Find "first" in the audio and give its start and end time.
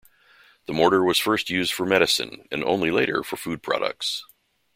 1.19-1.51